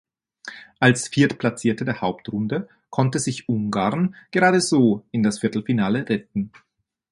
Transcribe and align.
Als 0.79 1.09
Viertplatzierte 1.09 1.85
der 1.85 2.01
Hauptrunde 2.01 2.67
konnte 2.89 3.19
sich 3.19 3.47
Ungarn 3.47 4.15
gerade 4.31 4.59
so 4.59 5.05
in 5.11 5.21
das 5.21 5.37
Viertelfinale 5.41 6.09
retten. 6.09 6.51